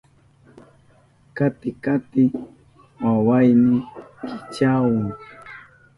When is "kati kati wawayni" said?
1.35-3.75